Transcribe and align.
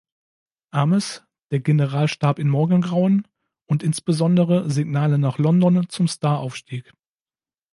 Ames", 0.71 1.23
"Der 1.51 1.59
General 1.59 2.07
starb 2.07 2.39
im 2.39 2.49
Morgengrauen" 2.49 3.27
und 3.69 3.83
insbesondere 3.83 4.67
"Signale 4.67 5.19
nach 5.19 5.37
London" 5.37 5.89
zum 5.89 6.07
Star 6.07 6.39
aufstieg. 6.39 6.91